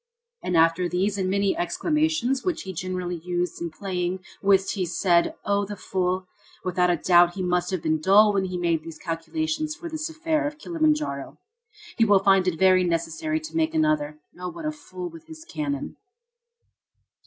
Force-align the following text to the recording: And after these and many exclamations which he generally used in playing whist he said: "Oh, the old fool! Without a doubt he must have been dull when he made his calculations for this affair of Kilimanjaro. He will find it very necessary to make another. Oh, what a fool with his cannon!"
And 0.41 0.57
after 0.57 0.89
these 0.89 1.19
and 1.19 1.29
many 1.29 1.55
exclamations 1.55 2.43
which 2.43 2.63
he 2.63 2.73
generally 2.73 3.17
used 3.23 3.61
in 3.61 3.69
playing 3.69 4.23
whist 4.41 4.73
he 4.73 4.83
said: 4.83 5.35
"Oh, 5.45 5.63
the 5.63 5.73
old 5.73 5.79
fool! 5.79 6.27
Without 6.63 6.89
a 6.89 6.95
doubt 6.97 7.35
he 7.35 7.43
must 7.43 7.69
have 7.69 7.83
been 7.83 8.01
dull 8.01 8.33
when 8.33 8.45
he 8.45 8.57
made 8.57 8.81
his 8.81 8.97
calculations 8.97 9.75
for 9.75 9.89
this 9.89 10.09
affair 10.09 10.47
of 10.47 10.57
Kilimanjaro. 10.57 11.37
He 11.99 12.05
will 12.05 12.17
find 12.17 12.47
it 12.47 12.57
very 12.57 12.83
necessary 12.83 13.39
to 13.41 13.55
make 13.55 13.75
another. 13.75 14.17
Oh, 14.39 14.49
what 14.49 14.65
a 14.65 14.71
fool 14.71 15.07
with 15.07 15.27
his 15.27 15.45
cannon!" 15.45 15.97